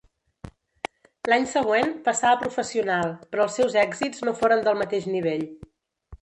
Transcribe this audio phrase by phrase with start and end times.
[1.31, 5.47] L'any següent passà a professional, però els seus èxits no foren del mateix nivell.